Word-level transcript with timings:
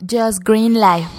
Just 0.00 0.44
Green 0.44 0.74
Life. 0.74 1.10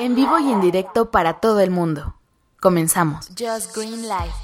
En 0.00 0.16
vivo 0.16 0.40
y 0.40 0.50
en 0.50 0.60
directo 0.60 1.12
para 1.12 1.34
todo 1.34 1.60
el 1.60 1.70
mundo. 1.70 2.16
Comenzamos. 2.60 3.28
Just 3.38 3.72
Green 3.76 4.02
Life. 4.02 4.34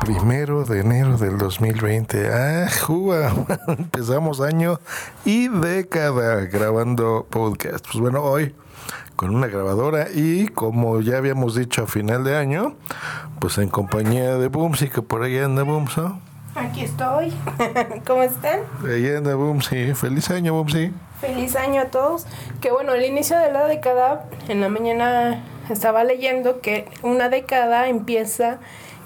Primero 0.00 0.64
de 0.64 0.80
enero 0.80 1.16
del 1.16 1.38
2020. 1.38 2.28
Ah, 2.34 2.68
juga. 2.84 3.32
Empezamos 3.68 4.40
año 4.40 4.80
y 5.24 5.46
década 5.46 6.46
grabando 6.46 7.28
podcast. 7.30 7.86
Pues 7.86 8.00
bueno, 8.00 8.24
hoy 8.24 8.56
con 9.14 9.36
una 9.36 9.46
grabadora 9.46 10.08
y 10.12 10.48
como 10.48 11.00
ya 11.00 11.18
habíamos 11.18 11.54
dicho 11.54 11.84
a 11.84 11.86
final 11.86 12.24
de 12.24 12.36
año, 12.36 12.74
pues 13.38 13.56
en 13.58 13.68
compañía 13.68 14.34
de 14.34 14.48
Boomsy, 14.48 14.88
que 14.88 15.00
por 15.00 15.22
ahí 15.22 15.38
anda 15.38 15.62
Boomsy. 15.62 16.00
Aquí 16.54 16.82
estoy. 16.82 17.32
¿Cómo 18.06 18.22
están? 18.22 18.60
Ahí 18.84 19.08
anda 19.08 19.34
Boomsy. 19.34 19.94
Feliz 19.94 20.30
año, 20.30 20.52
Boomsy. 20.54 20.92
Feliz 21.20 21.54
año 21.56 21.82
a 21.82 21.84
todos. 21.86 22.26
Que 22.60 22.70
bueno, 22.72 22.94
el 22.94 23.04
inicio 23.04 23.38
de 23.38 23.52
la 23.52 23.66
década, 23.66 24.26
en 24.48 24.60
la 24.60 24.68
mañana 24.68 25.44
estaba 25.68 26.02
leyendo 26.04 26.60
que 26.60 26.88
una 27.02 27.28
década 27.28 27.88
empieza 27.88 28.58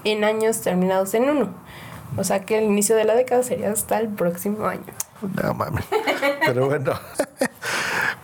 en 0.04 0.24
años 0.24 0.60
terminados 0.62 1.14
en 1.14 1.28
uno. 1.28 1.54
O 2.16 2.24
sea 2.24 2.44
que 2.44 2.58
el 2.58 2.64
inicio 2.64 2.96
de 2.96 3.04
la 3.04 3.14
década 3.14 3.42
sería 3.42 3.70
hasta 3.70 3.98
el 3.98 4.08
próximo 4.08 4.66
año. 4.66 4.84
No 5.42 5.54
mames. 5.54 5.84
Pero 6.46 6.66
bueno. 6.66 6.92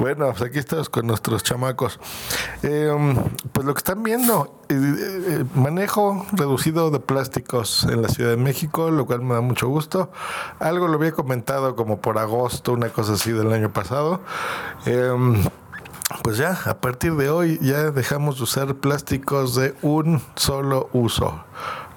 Bueno, 0.01 0.31
pues 0.31 0.41
aquí 0.41 0.59
estamos 0.59 0.89
con 0.89 1.07
nuestros 1.07 1.43
chamacos. 1.43 2.01
Eh, 2.63 2.91
pues 3.53 3.67
lo 3.67 3.75
que 3.75 3.79
están 3.79 4.03
viendo, 4.03 4.63
eh, 4.71 4.75
eh, 4.75 5.45
manejo 5.55 6.25
reducido 6.33 6.91
de 6.91 7.01
plásticos 7.01 7.85
en 7.85 8.01
la 8.01 8.09
Ciudad 8.09 8.31
de 8.31 8.39
México, 8.39 8.91
lo 8.91 9.05
cual 9.05 9.21
me 9.21 9.35
da 9.35 9.43
mucho 9.43 9.69
gusto. 9.69 10.11
Algo 10.59 10.89
lo 10.89 10.95
había 10.95 11.13
comentado 11.13 11.77
como 11.77 12.01
por 12.01 12.17
agosto, 12.17 12.73
una 12.73 12.89
cosa 12.89 13.13
así 13.13 13.31
del 13.31 13.53
año 13.53 13.75
pasado. 13.75 14.23
pues 16.23 16.39
ya, 16.39 16.59
a 16.65 16.79
partir 16.81 17.15
de 17.17 17.29
hoy 17.29 17.59
ya 17.61 17.91
dejamos 17.91 18.39
de 18.39 18.45
usar 18.45 18.75
plásticos 18.77 19.55
de 19.55 19.75
un 19.83 20.23
solo 20.35 20.89
uso, 20.95 21.45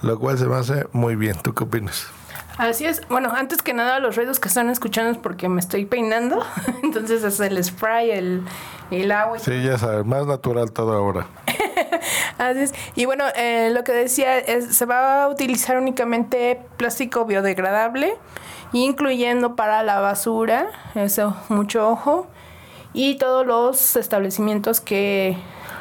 lo 0.02 0.18
cual 0.18 0.36
se 0.36 0.44
me 0.44 0.56
hace 0.56 0.86
muy 0.92 1.16
bien. 1.16 1.38
¿Tú 1.42 1.54
qué 1.54 1.64
opinas? 1.64 2.08
Así 2.56 2.86
es. 2.86 3.06
Bueno, 3.08 3.32
antes 3.34 3.62
que 3.62 3.74
nada, 3.74 3.98
los 3.98 4.16
ruidos 4.16 4.38
que 4.38 4.48
están 4.48 4.70
escuchando 4.70 5.10
es 5.10 5.18
porque 5.18 5.48
me 5.48 5.60
estoy 5.60 5.86
peinando. 5.86 6.44
Entonces 6.82 7.24
es 7.24 7.40
el 7.40 7.62
spray, 7.62 8.10
el, 8.12 8.42
el 8.90 9.10
agua. 9.10 9.38
Sí, 9.38 9.62
ya 9.62 9.76
sabes, 9.76 10.06
más 10.06 10.26
natural 10.26 10.72
todo 10.72 10.92
ahora. 10.92 11.26
Así 12.38 12.60
es. 12.60 12.74
Y 12.94 13.06
bueno, 13.06 13.24
eh, 13.34 13.70
lo 13.72 13.82
que 13.82 13.92
decía 13.92 14.38
es, 14.38 14.76
se 14.76 14.86
va 14.86 15.24
a 15.24 15.28
utilizar 15.28 15.76
únicamente 15.78 16.60
plástico 16.76 17.24
biodegradable, 17.24 18.16
incluyendo 18.72 19.56
para 19.56 19.82
la 19.82 20.00
basura, 20.00 20.68
eso, 20.94 21.36
mucho 21.48 21.88
ojo, 21.88 22.28
y 22.94 23.16
todos 23.16 23.44
los 23.44 23.96
establecimientos 23.96 24.80
que 24.80 25.36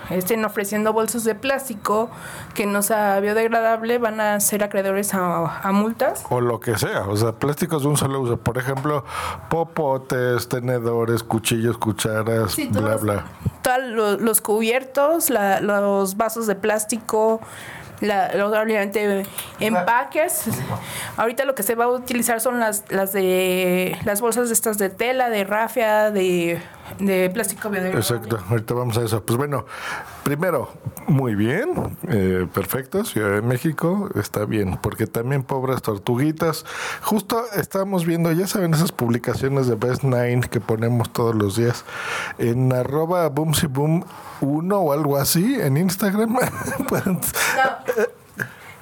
estén 0.10 0.44
ofreciendo 0.46 0.94
bolsas 0.94 1.24
de 1.24 1.36
plástico 1.36 2.10
que 2.54 2.66
no 2.66 2.82
sea 2.82 3.20
biodegradable 3.20 3.98
van 4.00 4.20
a 4.20 4.40
ser 4.40 4.64
acreedores 4.64 5.14
a, 5.14 5.72
multas. 5.72 6.26
O 6.30 6.42
lo 6.42 6.60
que 6.60 6.78
sea, 6.78 7.06
o 7.08 7.16
sea, 7.16 7.34
plásticos 7.34 7.84
de 7.84 7.88
un 7.88 7.98
solo 7.98 8.20
uso. 8.20 8.38
Por 8.38 8.58
ejemplo, 8.58 9.06
popotes, 9.50 10.50
tenedores, 10.50 11.24
cuchillos, 11.24 11.78
cucharas, 11.78 12.58
bla, 12.72 12.98
bla. 12.98 13.26
Todos 13.62 14.20
los, 14.20 14.42
cubiertos, 14.42 15.30
los 15.30 16.18
vasos 16.18 16.48
de 16.48 16.56
plástico, 16.56 17.40
la, 18.02 18.32
obviamente 18.46 19.26
empaques. 19.60 20.46
Ahorita 21.16 21.46
lo 21.46 21.56
que 21.56 21.64
se 21.64 21.76
va 21.76 21.86
a 21.86 21.90
utilizar 21.90 22.42
son 22.42 22.60
las, 22.60 22.84
las 22.90 23.14
de 23.14 23.98
las 24.04 24.20
bolsas 24.20 24.52
estas 24.52 24.78
de 24.78 24.90
tela, 24.90 25.30
de 25.30 25.46
rafia, 25.46 26.12
de, 26.12 26.62
de 27.00 27.30
plástico 27.30 27.70
biodegradable. 27.70 28.00
Exacto, 28.00 28.40
ahorita 28.50 28.74
vamos 28.74 28.98
a 28.98 29.04
eso. 29.04 29.24
Pues 29.24 29.38
bueno, 29.38 29.66
primero, 30.24 30.70
muy 31.08 31.36
bien, 31.36 31.98
eh, 32.08 32.48
perfecto, 32.54 33.04
Ciudad 33.06 33.32
de 33.32 33.42
México 33.42 34.10
está 34.16 34.46
bien, 34.46 34.78
porque 34.82 35.08
también 35.08 35.44
pobres 35.44 35.82
tortuguitas. 35.82 36.66
Justo 37.02 37.44
estamos 37.56 38.06
viendo, 38.06 38.32
ya 38.32 38.48
saben, 38.48 38.74
esas 38.74 38.92
publicaciones 38.92 39.68
de 39.68 39.76
Best 39.76 40.04
Nine 40.04 40.42
que 40.42 40.60
ponemos 40.60 41.12
todos 41.12 41.36
los 41.36 41.56
días 41.56 41.86
en 42.38 42.72
arroba 42.74 43.30
boom 43.30 43.54
1 44.42 44.78
o 44.78 44.94
algo 44.94 45.18
así 45.18 45.56
en 45.60 45.78
Instagram. 45.78 46.38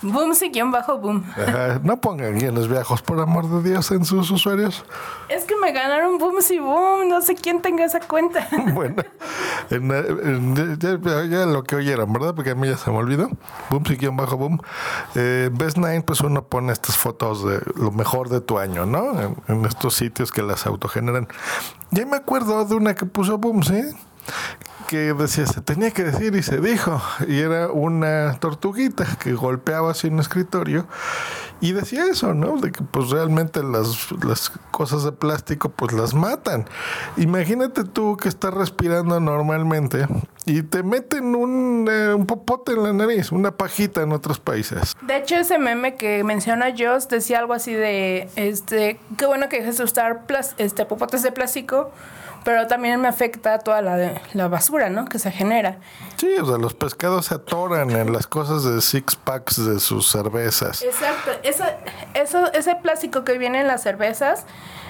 Boom 0.01 0.33
bajo 0.71 0.97
boom. 0.97 1.23
no 1.83 1.97
pongan 2.01 2.37
guiones 2.39 2.67
viejos, 2.67 3.01
por 3.03 3.19
amor 3.19 3.47
de 3.49 3.69
Dios, 3.69 3.91
en 3.91 4.03
sus 4.03 4.31
usuarios. 4.31 4.83
Es 5.29 5.45
que 5.45 5.55
me 5.55 5.71
ganaron 5.71 6.17
boom 6.17 6.37
boom, 6.59 7.07
no 7.07 7.21
sé 7.21 7.35
quién 7.35 7.61
tenga 7.61 7.85
esa 7.85 7.99
cuenta. 7.99 8.47
bueno, 8.73 8.95
ya, 9.69 11.45
lo 11.45 11.63
que 11.63 11.75
oyeron, 11.75 12.11
¿verdad? 12.11 12.33
Porque 12.33 12.51
a 12.51 12.55
mí 12.55 12.67
ya 12.67 12.77
se 12.77 12.89
me 12.89 12.97
olvidó. 12.97 13.29
Boom 13.69 13.83
bajo 14.17 14.37
boom. 14.37 14.59
Eh, 15.15 15.49
Best 15.51 15.77
Nine, 15.77 16.01
pues 16.01 16.21
uno 16.21 16.43
pone 16.43 16.73
estas 16.73 16.97
fotos 16.97 17.45
de 17.45 17.61
lo 17.75 17.91
mejor 17.91 18.29
de 18.29 18.41
tu 18.41 18.57
año, 18.57 18.85
¿no? 18.85 19.35
En, 19.47 19.65
estos 19.65 19.93
sitios 19.95 20.31
que 20.31 20.41
las 20.41 20.65
autogeneran. 20.65 21.27
Ya 21.91 22.05
me 22.05 22.17
acuerdo 22.17 22.65
de 22.65 22.75
una 22.75 22.95
que 22.95 23.05
puso 23.05 23.37
boom, 23.37 23.63
¿sí? 23.63 23.81
Que 24.91 25.13
decía, 25.13 25.47
se 25.47 25.61
tenía 25.61 25.91
que 25.91 26.03
decir 26.03 26.35
y 26.35 26.43
se 26.43 26.57
dijo. 26.57 27.01
Y 27.25 27.39
era 27.39 27.71
una 27.71 28.37
tortuguita 28.39 29.05
que 29.17 29.31
golpeaba 29.31 29.91
así 29.91 30.07
un 30.07 30.19
escritorio 30.19 30.85
y 31.61 31.71
decía 31.71 32.03
eso, 32.07 32.33
¿no? 32.33 32.57
De 32.57 32.73
que 32.73 32.83
pues 32.83 33.09
realmente 33.09 33.63
las, 33.63 34.11
las 34.21 34.51
cosas 34.71 35.05
de 35.05 35.13
plástico 35.13 35.69
pues 35.69 35.93
las 35.93 36.13
matan. 36.13 36.65
Imagínate 37.15 37.85
tú 37.85 38.17
que 38.17 38.27
estás 38.27 38.53
respirando 38.53 39.21
normalmente 39.21 40.07
y 40.45 40.61
te 40.63 40.83
meten 40.83 41.35
un, 41.35 41.87
eh, 41.89 42.13
un 42.13 42.25
popote 42.25 42.73
en 42.73 42.83
la 42.83 42.91
nariz, 42.91 43.31
una 43.31 43.51
pajita 43.51 44.01
en 44.01 44.11
otros 44.11 44.41
países. 44.41 44.97
De 45.03 45.15
hecho, 45.15 45.37
ese 45.37 45.57
meme 45.57 45.95
que 45.95 46.25
menciona 46.25 46.73
Joss 46.77 47.07
decía 47.07 47.39
algo 47.39 47.53
así 47.53 47.73
de, 47.73 48.27
este, 48.35 48.99
qué 49.17 49.25
bueno 49.25 49.47
que 49.47 49.59
dejes 49.59 49.77
de 49.77 49.85
usar 49.85 50.25
este, 50.57 50.85
popotes 50.85 51.23
de 51.23 51.31
plástico 51.31 51.91
pero 52.43 52.67
también 52.67 52.99
me 52.99 53.07
afecta 53.07 53.59
toda 53.59 53.81
la, 53.81 54.21
la, 54.33 54.47
basura, 54.47 54.89
¿no? 54.89 55.05
Que 55.05 55.19
se 55.19 55.31
genera. 55.31 55.79
Sí, 56.17 56.27
o 56.41 56.45
sea, 56.45 56.57
los 56.57 56.73
pescados 56.73 57.27
se 57.27 57.35
atoran 57.35 57.91
en 57.91 58.11
las 58.11 58.27
cosas 58.27 58.63
de 58.63 58.81
six 58.81 59.15
packs 59.15 59.63
de 59.65 59.79
sus 59.79 60.09
cervezas. 60.09 60.81
Exacto, 60.81 61.31
eso, 61.43 61.65
eso, 62.13 62.51
ese 62.53 62.75
plástico 62.75 63.23
que 63.23 63.37
viene 63.37 63.61
en 63.61 63.67
las 63.67 63.83
cervezas, 63.83 64.45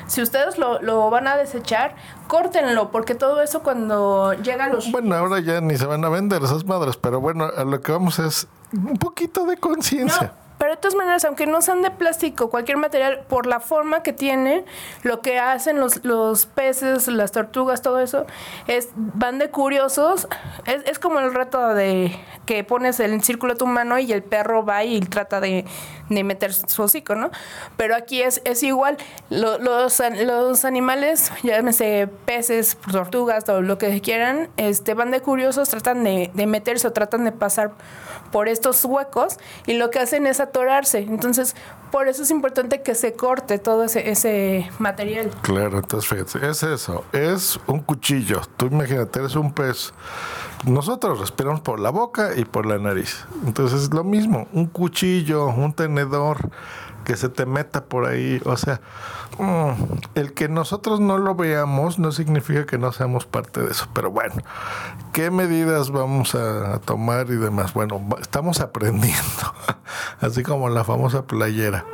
si 0.08 0.22
ustedes 0.22 0.58
lo, 0.58 0.82
lo 0.82 1.10
van 1.10 1.28
a 1.28 1.36
desechar, 1.36 1.96
córtenlo, 2.28 2.92
porque 2.92 3.16
todo 3.16 3.42
eso 3.42 3.64
cuando 3.64 4.34
llega 4.34 4.66
a 4.66 4.70
los... 4.70 4.92
Bueno, 4.92 5.16
ahora 5.16 5.40
ya 5.40 5.62
ni 5.62 5.78
se 5.78 5.86
van 5.86 6.04
a 6.06 6.10
vender 6.10 6.44
esas 6.44 6.66
madres, 6.66 6.98
pero 6.98 7.20
bueno, 7.20 7.50
a 7.56 7.64
lo 7.64 7.82
que 7.82 7.92
vamos 7.92 8.20
es 8.20 8.48
un 8.74 8.98
poquito 8.98 9.46
de 9.46 9.58
conciencia. 9.58 10.34
Pero 10.62 10.74
de 10.76 10.78
todas 10.78 10.94
maneras, 10.94 11.26
aunque 11.26 11.48
no 11.48 11.60
sean 11.64 11.82
de 11.82 11.90
plástico, 11.90 12.52
cualquier 12.52 12.78
material, 12.78 13.22
por 13.28 13.48
la 13.48 13.60
forma 13.60 14.04
que 14.04 14.14
tiene, 14.14 14.64
lo 15.02 15.20
que 15.22 15.40
hacen 15.40 15.80
los, 15.80 16.06
los 16.06 16.46
peces, 16.46 17.08
las 17.08 17.32
tortugas, 17.32 17.82
todo 17.82 17.98
eso, 18.00 18.28
es 18.68 18.90
van 18.94 19.40
de 19.40 19.50
curiosos. 19.50 20.28
Es, 20.68 20.84
es 20.86 21.00
como 21.00 21.20
el 21.20 21.34
reto 21.34 21.74
de 21.74 22.16
que 22.46 22.64
pones 22.64 23.00
el 23.00 23.22
círculo 23.24 23.56
tu 23.56 23.68
mano 23.68 24.00
y 24.00 24.12
el 24.12 24.24
perro 24.24 24.66
va 24.66 24.84
y 24.84 25.00
trata 25.00 25.40
de, 25.40 25.66
de 26.10 26.24
meter 26.24 26.54
su 26.54 26.84
hocico, 26.84 27.16
¿no? 27.16 27.32
Pero 27.78 27.96
aquí 27.96 28.22
es, 28.22 28.42
es 28.46 28.64
igual. 28.64 28.98
los, 29.30 29.60
los 29.62 30.66
animales, 30.66 31.32
llámese 31.44 32.10
peces, 32.26 32.78
tortugas, 32.92 33.46
todo 33.46 33.62
lo 33.62 33.78
que 33.78 34.02
quieran, 34.02 34.50
este, 34.58 34.94
van 34.94 35.12
de 35.12 35.22
curiosos, 35.22 35.70
tratan 35.70 36.04
de, 36.04 36.32
de 36.34 36.48
meterse 36.48 36.88
o 36.88 36.94
tratan 36.94 37.26
de 37.26 37.32
pasar 37.32 37.72
por 38.32 38.48
estos 38.48 38.84
huecos 38.86 39.38
y 39.66 39.74
lo 39.74 39.90
que 39.90 40.00
hacen 40.00 40.26
es 40.26 40.40
atorarse. 40.40 41.00
Entonces, 41.00 41.56
por 41.92 42.08
eso 42.08 42.24
es 42.24 42.32
importante 42.32 42.82
que 42.82 42.96
se 42.96 43.14
corte 43.14 43.60
todo 43.60 43.84
ese, 43.84 44.10
ese 44.10 44.70
material. 44.80 45.30
Claro, 45.42 45.80
entonces 45.80 46.10
fíjate, 46.10 46.50
es 46.50 46.64
eso, 46.64 47.04
es 47.12 47.60
un 47.68 47.82
cuchillo. 47.82 48.42
Tú 48.58 48.68
imagínate, 48.68 49.20
eres 49.20 49.36
un 49.36 49.54
pez. 49.54 49.94
Nosotros 50.66 51.20
respiramos 51.20 51.62
por 51.62 51.80
la 51.80 51.90
boca 51.90 52.32
y 52.36 52.46
por 52.46 52.66
la 52.66 52.78
nariz. 52.78 53.26
Entonces 53.46 53.84
es 53.84 53.94
lo 53.94 54.04
mismo, 54.04 54.48
un 54.54 54.68
cuchillo, 54.68 55.48
un 55.48 55.74
tenedor 55.74 56.52
que 57.04 57.16
se 57.18 57.30
te 57.30 57.46
meta 57.46 57.86
por 57.86 58.06
ahí. 58.06 58.42
O 58.46 58.56
sea, 58.58 58.82
mm, 59.40 59.72
el 60.16 60.34
que 60.34 60.48
nosotros 60.50 61.00
no 61.00 61.18
lo 61.18 61.36
veamos 61.36 62.00
no 62.00 62.12
significa 62.12 62.66
que 62.66 62.78
no 62.78 62.92
seamos 62.92 63.26
parte 63.26 63.62
de 63.62 63.72
eso. 63.72 63.88
Pero 63.94 64.12
bueno, 64.12 64.36
¿qué 65.14 65.32
medidas 65.32 65.92
vamos 65.92 66.36
a, 66.36 66.80
tomar 66.80 67.28
y 67.30 67.36
demás? 67.36 67.74
Bueno, 67.74 68.02
estamos 68.20 68.60
aprendiendo. 68.60 69.54
Así 70.22 70.44
como 70.44 70.70
la 70.70 70.84
famosa 70.84 71.26
playera 71.26 71.86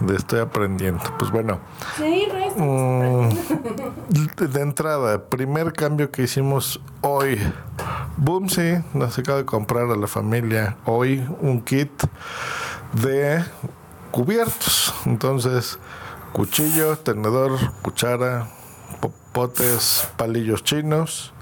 de 0.00 0.16
estoy 0.16 0.40
aprendiendo. 0.40 1.02
Pues 1.18 1.30
bueno. 1.30 1.60
Mm, 2.56 3.28
de 4.36 4.60
entrada, 4.60 5.24
primer 5.24 5.72
cambio 5.72 6.10
que 6.10 6.22
hicimos 6.22 6.80
hoy. 7.00 7.40
Boom, 8.18 8.48
sí, 8.50 8.74
nos 8.94 9.18
acaba 9.18 9.38
de 9.38 9.44
comprar 9.44 9.90
a 9.90 9.96
la 9.96 10.06
familia 10.06 10.76
hoy 10.84 11.26
un 11.40 11.62
kit 11.62 11.90
de 12.92 13.42
cubiertos. 14.10 14.94
Entonces, 15.06 15.78
cuchillo, 16.32 16.98
tenedor, 16.98 17.58
cuchara, 17.82 18.48
potes, 19.32 20.08
palillos 20.16 20.62
chinos, 20.62 21.32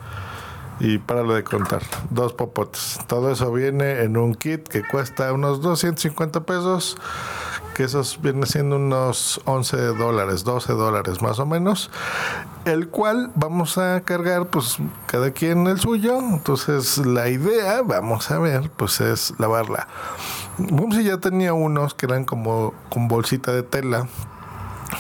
y 0.81 0.99
páralo 0.99 1.35
de 1.35 1.45
contar. 1.45 1.83
Dos 2.09 2.33
popotes. 2.33 2.99
Todo 3.07 3.31
eso 3.31 3.53
viene 3.53 4.01
en 4.03 4.17
un 4.17 4.35
kit 4.35 4.67
que 4.67 4.83
cuesta 4.83 5.33
unos 5.33 5.61
250 5.61 6.41
pesos 6.45 6.97
que 7.75 7.85
esos 7.85 8.21
vienen 8.21 8.47
siendo 8.47 8.77
unos 8.77 9.41
11 9.45 9.77
dólares, 9.95 10.45
12 10.45 10.73
dólares 10.73 11.23
más 11.23 11.39
o 11.39 11.47
menos, 11.47 11.91
el 12.65 12.89
cual 12.89 13.31
vamos 13.35 13.79
a 13.79 14.01
cargar 14.01 14.47
pues 14.47 14.79
cada 15.07 15.31
quien 15.31 15.67
el 15.67 15.79
suyo, 15.79 16.19
entonces 16.19 16.99
la 16.99 17.29
idea, 17.29 17.83
vamos 17.83 18.31
a 18.31 18.39
ver, 18.39 18.71
pues 18.77 19.01
es 19.01 19.35
lavarla. 19.39 19.89
si 20.93 21.05
ya 21.05 21.19
tenía 21.19 21.53
unos 21.53 21.95
que 21.95 22.07
eran 22.07 22.25
como 22.25 22.75
con 22.89 23.09
bolsita 23.09 23.53
de 23.53 23.63
tela, 23.63 24.09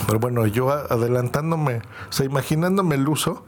pero 0.06 0.18
bueno, 0.18 0.46
yo 0.46 0.70
adelantándome, 0.70 1.82
o 2.08 2.12
sea, 2.12 2.26
imaginándome 2.26 2.94
el 2.94 3.08
uso, 3.08 3.44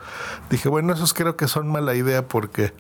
dije, 0.50 0.68
bueno, 0.68 0.92
esos 0.92 1.14
creo 1.14 1.36
que 1.36 1.48
son 1.48 1.70
mala 1.70 1.94
idea 1.94 2.26
porque 2.26 2.72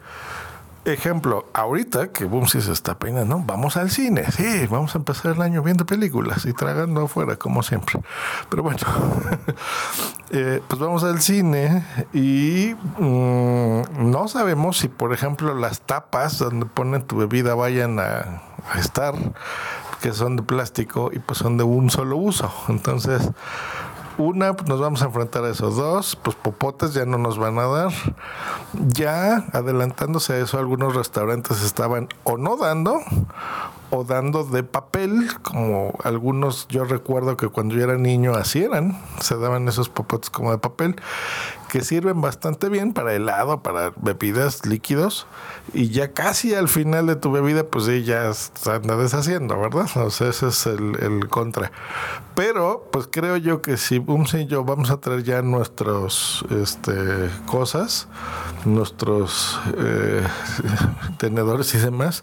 Ejemplo, 0.84 1.46
ahorita 1.52 2.08
que 2.08 2.24
Bumsy 2.24 2.60
se 2.60 2.72
está 2.72 2.98
peinando, 2.98 3.40
vamos 3.46 3.76
al 3.76 3.88
cine. 3.88 4.24
Sí, 4.32 4.66
vamos 4.68 4.96
a 4.96 4.98
empezar 4.98 5.36
el 5.36 5.42
año 5.42 5.62
viendo 5.62 5.86
películas 5.86 6.44
y 6.44 6.52
tragando 6.52 7.02
afuera, 7.02 7.36
como 7.36 7.62
siempre. 7.62 8.00
Pero 8.48 8.64
bueno, 8.64 8.80
eh, 10.30 10.60
pues 10.66 10.80
vamos 10.80 11.04
al 11.04 11.20
cine 11.20 11.84
y 12.12 12.74
mm, 12.98 14.10
no 14.10 14.26
sabemos 14.26 14.78
si, 14.78 14.88
por 14.88 15.12
ejemplo, 15.12 15.54
las 15.54 15.82
tapas 15.82 16.38
donde 16.38 16.66
ponen 16.66 17.02
tu 17.02 17.16
bebida 17.16 17.54
vayan 17.54 18.00
a, 18.00 18.42
a 18.72 18.80
estar, 18.80 19.14
que 20.00 20.12
son 20.12 20.34
de 20.34 20.42
plástico 20.42 21.10
y 21.12 21.20
pues 21.20 21.38
son 21.38 21.58
de 21.58 21.64
un 21.64 21.90
solo 21.90 22.16
uso. 22.16 22.52
Entonces, 22.68 23.30
una, 24.18 24.54
pues 24.54 24.68
nos 24.68 24.80
vamos 24.80 25.02
a 25.02 25.06
enfrentar 25.06 25.44
a 25.44 25.50
esos 25.50 25.76
dos, 25.76 26.16
pues 26.16 26.36
popotes 26.36 26.94
ya 26.94 27.04
no 27.04 27.18
nos 27.18 27.38
van 27.38 27.58
a 27.58 27.66
dar. 27.66 27.92
Ya 28.72 29.44
adelantándose 29.52 30.34
a 30.34 30.38
eso, 30.38 30.58
algunos 30.58 30.94
restaurantes 30.94 31.62
estaban 31.62 32.08
o 32.24 32.36
no 32.36 32.56
dando 32.56 33.00
o 33.94 34.04
dando 34.04 34.44
de 34.44 34.62
papel, 34.62 35.28
como 35.42 35.92
algunos 36.02 36.66
yo 36.68 36.84
recuerdo 36.84 37.36
que 37.36 37.48
cuando 37.48 37.74
yo 37.74 37.84
era 37.84 37.98
niño 37.98 38.34
así 38.34 38.64
eran, 38.64 38.98
se 39.20 39.36
daban 39.36 39.68
esos 39.68 39.90
popotes 39.90 40.30
como 40.30 40.50
de 40.50 40.56
papel 40.56 40.96
que 41.72 41.80
sirven 41.80 42.20
bastante 42.20 42.68
bien 42.68 42.92
para 42.92 43.14
helado, 43.14 43.62
para 43.62 43.94
bebidas 43.96 44.66
líquidos 44.66 45.26
y 45.72 45.88
ya 45.88 46.12
casi 46.12 46.54
al 46.54 46.68
final 46.68 47.06
de 47.06 47.16
tu 47.16 47.32
bebida 47.32 47.64
pues 47.64 47.86
sí, 47.86 48.04
ya 48.04 48.30
anda 48.66 48.96
deshaciendo, 48.96 49.58
¿verdad? 49.58 49.86
O 49.96 50.10
sea, 50.10 50.28
ese 50.28 50.48
es 50.48 50.66
el, 50.66 51.28
contra. 51.30 51.72
Pero 52.34 52.88
pues 52.92 53.08
creo 53.10 53.38
yo 53.38 53.62
que 53.62 53.78
si 53.78 53.96
un 54.06 54.26
y 54.32 54.54
vamos 54.54 54.90
a 54.90 54.98
traer 54.98 55.22
ya 55.22 55.40
nuestros 55.40 56.44
este, 56.50 57.30
cosas, 57.46 58.06
nuestros 58.66 59.58
eh, 59.78 60.22
tenedores 61.16 61.74
y 61.74 61.78
demás, 61.78 62.22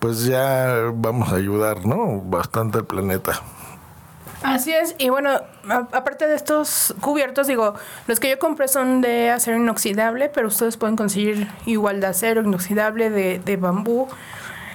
pues 0.00 0.24
ya 0.24 0.90
vamos 1.08 1.32
a 1.32 1.36
ayudar, 1.36 1.86
¿no? 1.86 2.20
Bastante 2.20 2.78
al 2.78 2.84
planeta. 2.84 3.40
Así 4.42 4.72
es, 4.72 4.94
y 4.98 5.08
bueno, 5.08 5.30
aparte 5.68 6.28
de 6.28 6.36
estos 6.36 6.94
cubiertos, 7.00 7.48
digo, 7.48 7.74
los 8.06 8.20
que 8.20 8.30
yo 8.30 8.38
compré 8.38 8.68
son 8.68 9.00
de 9.00 9.30
acero 9.30 9.56
inoxidable, 9.56 10.28
pero 10.28 10.46
ustedes 10.46 10.76
pueden 10.76 10.96
conseguir 10.96 11.48
igual 11.66 12.00
de 12.00 12.06
acero 12.06 12.42
inoxidable, 12.42 13.10
de, 13.10 13.40
de 13.40 13.56
bambú. 13.56 14.06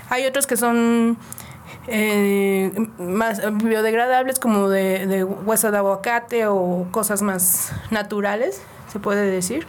Hay 0.09 0.25
otros 0.25 0.47
que 0.47 0.57
son 0.57 1.17
eh, 1.87 2.73
más 2.97 3.41
biodegradables, 3.63 4.37
como 4.37 4.67
de, 4.67 5.07
de 5.07 5.23
hueso 5.23 5.71
de 5.71 5.77
aguacate 5.77 6.47
o 6.47 6.87
cosas 6.91 7.21
más 7.21 7.71
naturales, 7.89 8.61
se 8.91 8.99
puede 8.99 9.29
decir. 9.31 9.65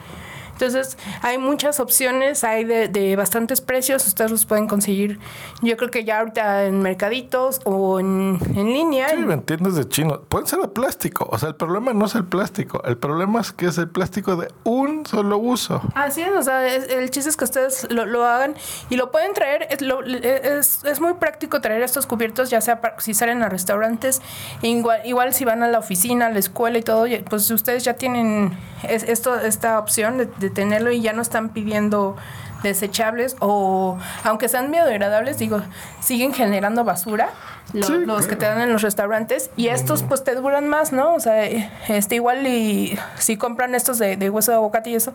Entonces, 0.54 0.96
hay 1.20 1.38
muchas 1.38 1.80
opciones, 1.80 2.44
hay 2.44 2.64
de, 2.64 2.88
de, 2.88 3.16
bastantes 3.16 3.60
precios, 3.60 4.06
ustedes 4.06 4.30
los 4.30 4.46
pueden 4.46 4.66
conseguir. 4.66 5.18
Yo 5.62 5.76
creo 5.76 5.90
que 5.90 6.04
ya 6.04 6.20
ahorita 6.20 6.64
en 6.64 6.80
mercaditos 6.80 7.60
o 7.64 8.00
en, 8.00 8.38
en 8.54 8.66
línea. 8.66 9.10
Sí, 9.10 9.16
me 9.16 9.34
entiendes 9.34 9.74
de 9.74 9.88
chino. 9.88 10.20
Pueden 10.22 10.46
ser 10.46 10.60
de 10.60 10.68
plástico. 10.68 11.28
O 11.30 11.38
sea, 11.38 11.50
el 11.50 11.56
problema 11.56 11.92
no 11.92 12.06
es 12.06 12.14
el 12.14 12.24
plástico. 12.24 12.82
El 12.84 12.96
problema 12.96 13.40
es 13.40 13.52
que 13.52 13.66
es 13.66 13.78
el 13.78 13.88
plástico 13.88 14.36
de 14.36 14.48
un 14.64 15.04
solo 15.06 15.38
uso. 15.38 15.82
Así 15.94 16.22
es, 16.22 16.30
o 16.30 16.42
sea, 16.42 16.66
el 16.66 17.10
chiste 17.10 17.30
es 17.30 17.36
que 17.36 17.44
ustedes 17.44 17.86
lo, 17.90 18.06
lo 18.06 18.24
hagan 18.24 18.54
y 18.90 18.96
lo 18.96 19.10
pueden 19.10 19.34
traer. 19.34 19.66
Es, 19.70 19.82
lo, 19.82 20.02
es, 20.04 20.84
es, 20.84 21.00
muy 21.00 21.14
práctico 21.14 21.60
traer 21.60 21.82
estos 21.82 22.06
cubiertos, 22.06 22.50
ya 22.50 22.60
sea 22.60 22.80
si 22.98 23.14
salen 23.14 23.42
a 23.42 23.48
restaurantes, 23.48 24.22
igual, 24.62 25.00
igual 25.04 25.34
si 25.34 25.44
van 25.44 25.62
a 25.62 25.68
la 25.68 25.78
oficina, 25.78 26.26
a 26.26 26.30
la 26.30 26.38
escuela 26.38 26.78
y 26.78 26.82
todo, 26.82 27.06
pues 27.28 27.50
ustedes 27.50 27.84
ya 27.84 27.94
tienen 27.94 28.56
esto, 28.88 29.38
esta 29.40 29.78
opción 29.78 30.19
de 30.19 30.25
de 30.26 30.50
tenerlo 30.50 30.90
y 30.90 31.00
ya 31.00 31.12
no 31.12 31.22
están 31.22 31.50
pidiendo 31.50 32.16
desechables 32.62 33.36
o 33.40 33.98
aunque 34.25 34.48
sean 34.48 34.70
biodegradables, 34.70 35.38
digo, 35.38 35.60
siguen 36.00 36.32
generando 36.32 36.84
basura. 36.84 37.28
los 37.72 38.26
que 38.26 38.36
te 38.36 38.44
dan 38.44 38.60
en 38.60 38.72
los 38.72 38.82
restaurantes 38.82 39.50
y 39.56 39.69
estos 39.69 40.02
pues 40.02 40.22
te 40.22 40.34
duran 40.34 40.69
más, 40.69 40.92
¿no? 40.92 41.14
O 41.14 41.20
sea, 41.20 41.44
este 41.44 42.16
igual 42.16 42.46
y 42.46 42.98
si 43.19 43.36
compran 43.36 43.75
estos 43.75 43.98
de, 43.98 44.16
de 44.16 44.31
hueso 44.31 44.50
de 44.52 44.56
aguacate 44.56 44.90
y 44.90 44.94
eso, 44.94 45.12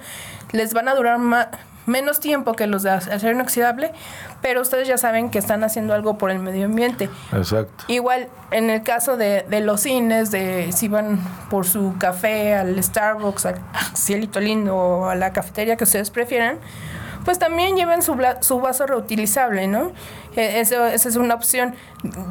les 0.51 0.74
van 0.74 0.88
a 0.88 0.95
durar 0.95 1.19
más, 1.19 1.48
menos 1.89 2.19
tiempo 2.19 2.53
que 2.53 2.68
los 2.68 2.83
de 2.83 2.91
acero 2.91 3.31
inoxidable, 3.31 3.91
pero 4.41 4.62
ustedes 4.62 4.88
ya 4.88 4.97
saben 4.97 5.30
que 5.30 5.39
están 5.39 5.63
haciendo 5.63 5.94
algo 5.94 6.18
por 6.18 6.31
el 6.31 6.39
medio 6.39 6.65
ambiente. 6.65 7.09
Exacto. 7.33 7.83
Igual, 7.88 8.30
en 8.51 8.69
el 8.69 8.83
caso 8.83 9.18
de, 9.18 9.45
de 9.50 9.59
los 9.59 9.81
cines, 9.81 10.31
de 10.31 10.71
si 10.71 10.88
van 10.88 11.19
por 11.50 11.65
su 11.65 11.95
café 11.97 12.56
al 12.56 12.81
Starbucks, 12.81 13.45
al 13.47 13.56
Cielito 13.95 14.39
Lindo 14.39 14.75
o 14.75 15.09
a 15.09 15.15
la 15.15 15.33
cafetería 15.33 15.75
que 15.75 15.83
ustedes 15.83 16.09
prefieran, 16.12 16.59
pues 17.25 17.38
también 17.38 17.75
lleven 17.75 18.01
su, 18.01 18.18
su 18.41 18.59
vaso 18.59 18.88
reutilizable, 18.88 19.68
¿no? 19.68 19.91
E, 20.36 20.62
eso, 20.62 20.86
esa 20.86 21.09
es 21.09 21.15
una 21.15 21.36
opción. 21.36 21.75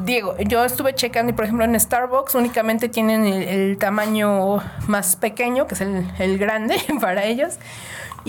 Diego, 0.03 0.35
yo 0.39 0.65
estuve 0.65 0.95
checando 0.95 1.31
y 1.31 1.35
por 1.35 1.45
ejemplo 1.45 1.65
en 1.65 1.79
Starbucks 1.79 2.35
únicamente 2.35 2.89
tienen 2.89 3.25
el, 3.25 3.77
tamaño 3.77 4.57
más 4.87 5.15
pequeño, 5.15 5.67
que 5.67 5.75
es 5.75 5.81
el, 5.81 6.11
el 6.19 6.37
grande 6.37 6.75
para 7.01 7.23
ellos. 7.23 7.57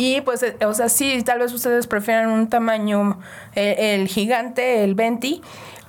Y 0.00 0.22
pues, 0.22 0.42
eh, 0.42 0.56
o 0.64 0.72
sea, 0.72 0.88
sí, 0.88 1.22
tal 1.22 1.40
vez 1.40 1.52
ustedes 1.52 1.86
prefieran 1.86 2.30
un 2.30 2.48
tamaño, 2.48 3.18
eh, 3.54 3.94
el 4.00 4.08
gigante, 4.08 4.82
el 4.82 4.94
20, 4.94 5.42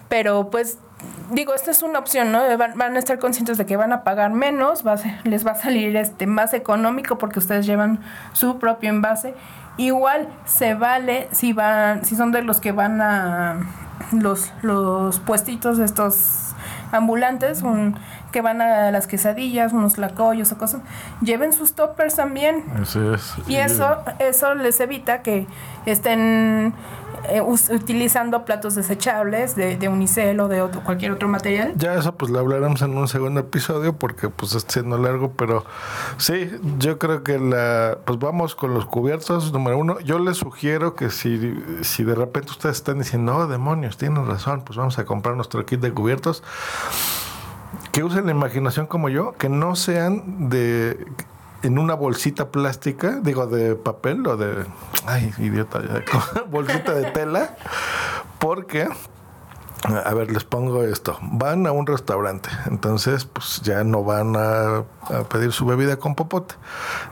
pero 0.10 0.50
pues 0.50 0.80
digo, 1.30 1.54
esta 1.54 1.72
es 1.72 1.82
una 1.82 2.00
opción, 2.00 2.34
¿no? 2.34 2.42
Van, 2.58 2.98
a 2.98 3.00
estar 3.00 3.20
conscientes 3.20 3.58
de 3.58 3.66
que 3.66 3.78
van 3.78 3.94
a 3.94 4.04
pagar 4.04 4.32
menos, 4.34 4.86
va 4.86 4.96
les 5.24 5.48
va 5.48 5.52
a 5.52 5.56
salir 5.56 5.96
este 5.96 6.28
más 6.28 6.54
económico 6.54 7.18
porque 7.18 7.40
ustedes 7.40 7.66
llevan 7.66 8.02
su 8.34 8.60
propio 8.60 8.90
envase. 8.90 9.34
Igual 9.78 10.28
se 10.44 10.74
vale 10.74 11.30
si 11.32 11.54
van, 11.54 12.04
si 12.04 12.18
son 12.18 12.34
de 12.34 12.42
los 12.42 12.60
que 12.60 12.74
van 12.74 13.00
a 13.00 13.62
los, 14.12 14.52
los 14.62 15.22
puestitos 15.22 15.80
estos 15.80 16.54
ambulantes, 16.92 17.62
un, 17.62 17.96
que 18.32 18.42
van 18.42 18.62
a 18.62 18.92
las 18.92 19.08
quesadillas, 19.08 19.74
unos 19.74 19.98
lacoyos 19.98 20.52
o 20.52 20.58
cosas, 20.58 20.82
lleven 21.22 21.54
sus 21.54 21.74
toppers 21.74 22.16
también. 22.16 22.64
Y 23.48 23.56
eso, 23.56 23.98
eso 24.20 24.56
les 24.56 24.80
evita 24.80 25.22
que 25.22 25.48
estén 25.86 26.74
eh, 27.30 27.42
utilizando 27.42 28.46
platos 28.46 28.76
desechables 28.76 29.56
de, 29.56 29.78
de, 29.78 29.90
unicel 29.90 30.40
o 30.40 30.48
de 30.48 30.62
otro, 30.62 30.84
cualquier 30.84 31.12
otro 31.12 31.28
material. 31.28 31.74
Ya 31.76 31.94
eso 31.94 32.16
pues 32.16 32.32
lo 32.32 32.40
hablaremos 32.40 32.82
en 32.82 32.98
un 32.98 33.08
segundo 33.08 33.42
episodio 33.42 33.94
porque 33.94 34.30
pues 34.30 34.56
está 34.56 34.74
siendo 34.74 34.98
largo, 34.98 35.32
pero 35.34 35.64
sí, 36.18 36.50
yo 36.80 36.98
creo 36.98 37.24
que 37.24 37.38
la 37.38 38.00
pues 38.06 38.18
vamos 38.18 38.56
con 38.56 38.74
los 38.74 38.86
cubiertos 38.86 39.52
número 39.54 39.78
uno. 39.78 40.00
Yo 40.00 40.18
les 40.18 40.38
sugiero 40.38 40.96
que 40.96 41.10
si, 41.12 41.62
si 41.84 42.04
de 42.04 42.16
repente 42.16 42.52
ustedes 42.52 42.78
están 42.78 42.98
diciendo, 42.98 43.36
oh 43.36 43.48
demonios, 43.48 43.98
tienen 43.98 44.26
razón, 44.26 44.64
pues 44.64 44.78
vamos 44.78 44.98
a 44.98 45.06
comprar 45.06 45.36
nuestro 45.36 45.64
kit 45.66 45.80
de 45.80 45.92
cubiertos 45.92 46.44
que 47.92 48.04
usen 48.04 48.26
la 48.26 48.32
imaginación 48.32 48.88
como 48.88 49.10
yo, 49.10 49.34
que 49.34 49.50
no 49.50 49.76
sean 49.76 50.50
de 50.50 51.06
en 51.64 51.78
una 51.78 51.94
bolsita 51.94 52.50
plástica, 52.50 53.20
digo 53.22 53.46
de 53.46 53.76
papel 53.76 54.26
o 54.26 54.36
de 54.36 54.66
ay, 55.06 55.32
idiota, 55.38 55.82
bolsita 56.50 56.94
de 56.94 57.12
tela, 57.12 57.56
porque 58.40 58.88
a 59.84 60.14
ver, 60.14 60.32
les 60.32 60.44
pongo 60.44 60.84
esto. 60.84 61.18
Van 61.22 61.66
a 61.66 61.72
un 61.72 61.88
restaurante, 61.88 62.50
entonces 62.68 63.26
pues 63.26 63.62
ya 63.62 63.84
no 63.84 64.04
van 64.04 64.36
a, 64.36 64.84
pedir 65.30 65.52
su 65.52 65.66
bebida 65.66 65.98
con 65.98 66.14
popote. 66.14 66.56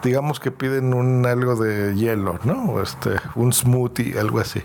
Digamos 0.03 0.39
que 0.39 0.51
piden 0.51 0.93
un 0.93 1.25
algo 1.25 1.55
de 1.55 1.95
hielo, 1.95 2.39
¿no? 2.43 2.73
O 2.73 2.81
este, 2.81 3.15
un 3.35 3.53
smoothie, 3.53 4.19
algo 4.19 4.39
así. 4.39 4.61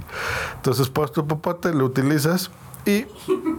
Entonces, 0.56 0.88
pues 0.88 1.12
tu 1.12 1.26
popote, 1.26 1.72
lo 1.72 1.86
utilizas 1.86 2.50
y 2.86 3.06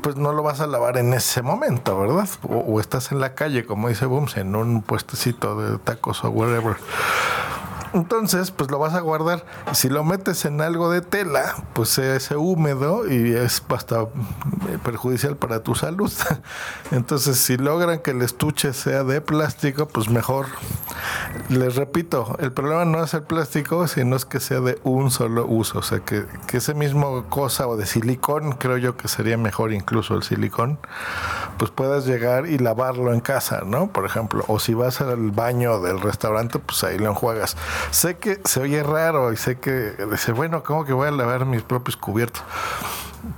pues 0.02 0.16
no 0.16 0.34
lo 0.34 0.44
vas 0.44 0.62
a 0.62 0.68
lavar 0.68 0.98
en 0.98 1.14
ese 1.14 1.42
momento, 1.42 2.00
¿verdad? 2.00 2.30
O, 2.44 2.80
estás 2.80 3.12
en 3.12 3.20
la 3.20 3.34
calle, 3.34 3.66
como 3.66 3.90
dice 3.90 4.06
Booms, 4.06 4.38
en 4.38 4.56
un 4.56 4.82
puestecito 4.82 5.60
de 5.60 5.78
tacos 5.80 6.24
o 6.24 6.30
whatever. 6.30 6.76
Entonces, 7.96 8.52
pues 8.52 8.70
lo 8.70 8.78
vas 8.78 8.94
a 8.94 9.00
guardar. 9.00 9.46
Si 9.72 9.88
lo 9.88 10.04
metes 10.04 10.44
en 10.44 10.60
algo 10.60 10.92
de 10.92 11.00
tela, 11.00 11.56
pues 11.72 11.98
hace 11.98 12.36
húmedo 12.36 13.10
y 13.10 13.34
es 13.34 13.64
hasta 13.70 14.02
eh, 14.02 14.08
perjudicial 14.84 15.38
para 15.38 15.64
tu 15.64 15.76
salud. 15.76 16.12
Entonces, 16.92 17.38
si 17.38 17.56
logran 17.56 18.00
que 18.00 18.12
el 18.12 18.22
estuche 18.22 18.74
sea 18.74 19.06
de 19.06 19.22
plástico, 19.22 19.88
pues 19.88 20.10
mejor. 20.10 20.48
Les 21.48 21.76
repito, 21.76 22.36
el 22.40 22.52
problema 22.52 22.84
no 22.84 23.02
es 23.02 23.14
el 23.14 23.24
plástico, 23.24 23.88
sino 23.88 24.18
es 24.18 24.26
que 24.26 24.42
sea 24.42 24.60
de 24.60 24.78
un 24.84 25.10
solo 25.10 25.46
uso. 25.46 25.80
O 25.80 25.84
sea, 25.84 26.00
que, 26.02 26.26
que 26.48 26.58
ese 26.58 26.74
mismo 26.74 27.26
cosa 27.30 27.66
o 27.66 27.78
de 27.78 27.86
silicón, 27.86 28.54
creo 28.54 28.78
yo 28.78 28.98
que 28.98 29.08
sería 29.08 29.38
mejor 29.38 29.72
incluso 29.72 30.16
el 30.16 30.24
silicón, 30.24 30.80
pues 31.58 31.72
puedas 31.72 32.06
llegar 32.06 32.48
y 32.48 32.58
lavarlo 32.58 33.14
en 33.14 33.20
casa, 33.20 33.62
¿no? 33.66 33.88
Por 33.88 34.06
ejemplo, 34.06 34.44
o 34.48 34.60
si 34.60 34.74
vas 34.74 35.02
al 35.02 35.32
baño 35.32 35.80
del 35.82 36.02
restaurante, 36.02 36.60
pues 36.60 36.84
ahí 36.84 36.98
lo 36.98 37.10
enjuagas. 37.10 37.58
Sé 37.92 38.18
que 38.18 38.40
se 38.46 38.62
oye 38.62 38.84
raro 38.84 39.32
y 39.32 39.38
sé 39.38 39.58
que 39.60 39.94
dice, 40.12 40.32
bueno, 40.32 40.64
¿cómo 40.64 40.86
que 40.86 40.94
voy 40.94 41.08
a 41.08 41.12
lavar 41.12 41.46
mis 41.46 41.64
propios 41.64 41.98
cubiertos? 41.98 42.44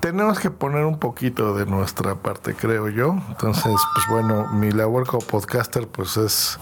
Tenemos 0.01 0.39
que 0.39 0.51
poner 0.51 0.83
un 0.83 1.00
poquito 1.00 1.53
de 1.53 1.65
nuestra 1.65 2.15
parte, 2.15 2.53
creo 2.53 2.89
yo. 2.89 3.15
Entonces, 3.29 3.75
pues 3.93 4.05
bueno, 4.09 4.47
mi 4.51 4.71
labor 4.71 5.07
como 5.07 5.25
podcaster, 5.25 5.88
pues 5.88 6.17
es 6.17 6.59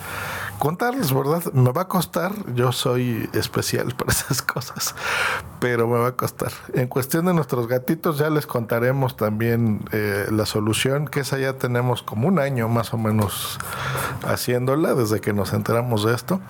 contarles, 0.59 1.13
¿verdad? 1.13 1.43
Me 1.53 1.71
va 1.71 1.83
a 1.83 1.88
costar, 1.88 2.33
yo 2.53 2.71
soy 2.71 3.29
especial 3.33 3.95
para 3.97 4.12
esas 4.12 4.41
cosas, 4.41 4.95
pero 5.59 5.88
me 5.88 5.97
va 5.97 6.09
a 6.09 6.12
costar. 6.13 6.51
En 6.74 6.88
cuestión 6.88 7.25
de 7.25 7.33
nuestros 7.33 7.67
gatitos, 7.67 8.17
ya 8.17 8.29
les 8.29 8.45
contaremos 8.45 9.15
también 9.15 9.81
eh, 9.91 10.25
la 10.31 10.45
solución, 10.45 11.07
que 11.07 11.21
esa 11.21 11.38
ya 11.38 11.53
tenemos 11.53 12.03
como 12.03 12.27
un 12.27 12.39
año 12.39 12.67
más 12.67 12.93
o 12.93 12.97
menos 12.97 13.57
haciéndola 14.24 14.93
desde 14.93 15.21
que 15.21 15.33
nos 15.33 15.53
enteramos 15.53 16.05
de 16.05 16.13
esto 16.13 16.41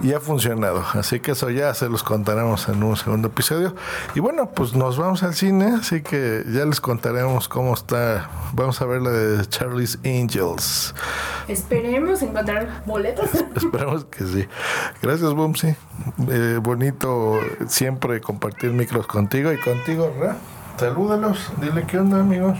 y 0.00 0.12
ha 0.12 0.20
funcionado. 0.20 0.84
Así 0.94 1.20
que 1.20 1.32
eso 1.32 1.50
ya 1.50 1.72
se 1.74 1.88
los 1.88 2.02
contaremos 2.02 2.68
en 2.68 2.82
un 2.82 2.96
segundo 2.96 3.28
episodio. 3.28 3.74
Y 4.14 4.20
bueno, 4.20 4.50
pues 4.50 4.74
nos 4.74 4.98
vamos 4.98 5.22
al 5.22 5.34
cine, 5.34 5.76
así 5.80 6.02
que 6.02 6.44
ya 6.46 6.64
les 6.64 6.80
contaremos 6.80 7.48
cómo 7.48 7.74
está. 7.74 8.28
Vamos 8.52 8.80
a 8.80 8.86
ver 8.86 9.02
la 9.02 9.10
de 9.10 9.46
Charlie's 9.46 9.98
Angels. 10.04 10.94
Esperemos 11.48 12.22
encontrar 12.22 12.82
boletos. 12.86 13.30
Esperamos 13.56 14.04
que 14.06 14.24
sí. 14.24 14.48
Gracias, 15.02 15.32
Bumsy. 15.34 15.76
Eh, 16.28 16.58
bonito 16.62 17.38
siempre 17.66 18.20
compartir 18.20 18.70
micros 18.72 19.06
contigo 19.06 19.52
y 19.52 19.58
contigo, 19.58 20.12
Ra. 20.18 20.36
Salúdalos, 20.76 21.52
dile 21.60 21.84
qué 21.86 21.98
onda, 21.98 22.20
amigos. 22.20 22.58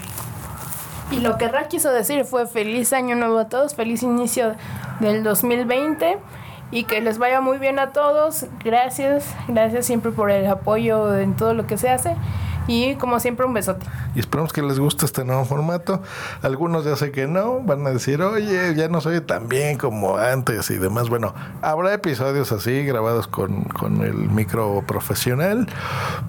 Y 1.10 1.20
lo 1.20 1.38
que 1.38 1.48
Ra 1.48 1.68
quiso 1.68 1.90
decir 1.90 2.24
fue 2.24 2.46
feliz 2.46 2.92
año 2.92 3.16
nuevo 3.16 3.38
a 3.38 3.48
todos, 3.48 3.74
feliz 3.74 4.02
inicio 4.02 4.54
del 5.00 5.22
2020 5.24 6.18
y 6.70 6.84
que 6.84 7.00
les 7.00 7.18
vaya 7.18 7.40
muy 7.40 7.58
bien 7.58 7.78
a 7.78 7.92
todos. 7.92 8.46
Gracias, 8.64 9.24
gracias 9.48 9.86
siempre 9.86 10.12
por 10.12 10.30
el 10.30 10.46
apoyo 10.46 11.18
en 11.18 11.34
todo 11.34 11.54
lo 11.54 11.66
que 11.66 11.78
se 11.78 11.88
hace. 11.88 12.14
Y 12.66 12.94
como 12.96 13.18
siempre, 13.18 13.46
un 13.46 13.54
besote. 13.54 13.84
Y 14.14 14.20
esperamos 14.20 14.52
que 14.52 14.62
les 14.62 14.78
guste 14.78 15.06
este 15.06 15.24
nuevo 15.24 15.44
formato. 15.44 16.02
Algunos 16.42 16.84
ya 16.84 16.96
sé 16.96 17.12
que 17.12 17.26
no, 17.26 17.60
van 17.60 17.86
a 17.86 17.90
decir, 17.90 18.22
oye, 18.22 18.74
ya 18.74 18.88
no 18.88 19.00
soy 19.00 19.20
tan 19.20 19.48
bien 19.48 19.78
como 19.78 20.16
antes 20.16 20.70
y 20.70 20.78
demás. 20.78 21.08
Bueno, 21.08 21.34
habrá 21.62 21.94
episodios 21.94 22.52
así 22.52 22.84
grabados 22.84 23.26
con, 23.26 23.64
con 23.64 24.02
el 24.02 24.14
micro 24.14 24.82
profesional, 24.86 25.68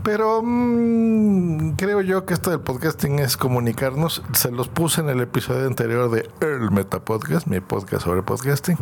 pero 0.03 0.41
mmm, 0.43 1.71
creo 1.71 2.01
yo 2.01 2.25
que 2.25 2.33
esto 2.33 2.51
del 2.51 2.59
podcasting 2.59 3.19
es 3.19 3.37
comunicarnos. 3.37 4.23
Se 4.33 4.51
los 4.51 4.67
puse 4.67 5.01
en 5.01 5.09
el 5.09 5.21
episodio 5.21 5.67
anterior 5.67 6.09
de 6.11 6.29
Earl 6.41 6.71
Meta 6.71 6.99
Podcast, 6.99 7.47
mi 7.47 7.59
podcast 7.59 8.03
sobre 8.03 8.21
podcasting. 8.23 8.77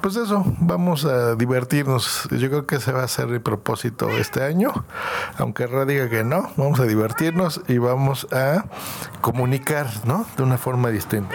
Pues 0.00 0.16
eso, 0.16 0.44
vamos 0.58 1.04
a 1.04 1.34
divertirnos. 1.34 2.28
Yo 2.30 2.48
creo 2.48 2.66
que 2.66 2.76
ese 2.76 2.92
va 2.92 3.04
a 3.04 3.08
ser 3.08 3.26
mi 3.28 3.38
propósito 3.38 4.10
este 4.10 4.42
año, 4.42 4.84
aunque 5.38 5.66
Ra 5.66 5.84
diga 5.84 6.08
que 6.10 6.24
no, 6.24 6.50
vamos 6.56 6.80
a 6.80 6.84
divertirnos 6.84 7.62
y 7.68 7.78
vamos 7.78 8.23
a 8.32 8.64
comunicar, 9.20 9.88
¿no? 10.06 10.26
De 10.36 10.42
una 10.42 10.58
forma 10.58 10.90
distinta. 10.90 11.34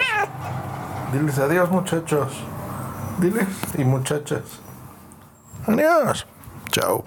Diles 1.12 1.38
adiós, 1.38 1.70
muchachos. 1.70 2.32
Diles 3.18 3.48
y 3.76 3.84
muchachas. 3.84 4.60
Adiós. 5.66 6.26
Chao. 6.70 7.04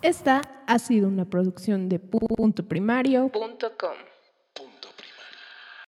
Esta 0.00 0.42
ha 0.66 0.78
sido 0.78 1.08
una 1.08 1.24
producción 1.24 1.88
de 1.88 1.98
puntoprimario.com. 1.98 3.30
Punto 3.30 3.72